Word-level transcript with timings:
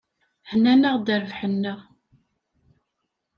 Hennan-aɣ-d 0.49 1.07
rrbeḥ-nneɣ. 1.17 1.79